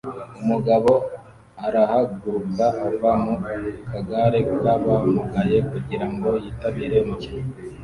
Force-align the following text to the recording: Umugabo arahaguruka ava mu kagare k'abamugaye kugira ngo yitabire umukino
Umugabo 0.41 0.91
arahaguruka 1.65 2.65
ava 2.87 3.11
mu 3.23 3.35
kagare 3.91 4.39
k'abamugaye 4.61 5.57
kugira 5.71 6.05
ngo 6.13 6.29
yitabire 6.43 6.95
umukino 7.05 7.51